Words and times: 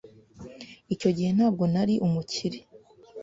Icyo 0.93 1.09
gihe 1.15 1.29
ntabwo 1.37 1.63
nari 1.73 1.95
umukire. 2.05 2.59